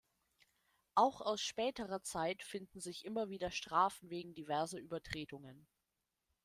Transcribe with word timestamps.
Auch 0.95 1.21
aus 1.21 1.41
späterer 1.41 2.01
Zeit 2.01 2.41
finden 2.41 2.79
sich 2.79 3.05
immer 3.05 3.29
wieder 3.29 3.51
Strafen 3.51 4.09
wegen 4.09 4.33
diverser 4.33 4.79
Übertretungen. 4.79 5.67